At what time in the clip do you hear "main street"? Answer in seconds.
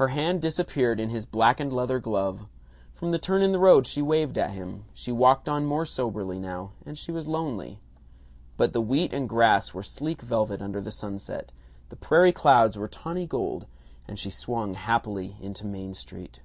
15.66-16.40